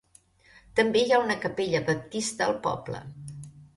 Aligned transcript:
També 0.79 1.03
hi 1.03 1.11
ha 1.11 1.19
una 1.25 1.37
capella 1.43 1.81
baptista 1.91 2.47
al 2.49 2.59
poble. 2.65 3.03